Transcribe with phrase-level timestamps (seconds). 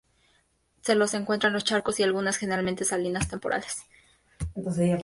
[0.81, 3.83] Se los encuentra en charcos y lagunas, generalmente salinas, temporales.